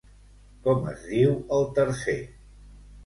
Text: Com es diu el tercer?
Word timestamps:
Com 0.63 0.87
es 0.93 1.05
diu 1.11 1.35
el 1.59 1.69
tercer? 1.81 2.19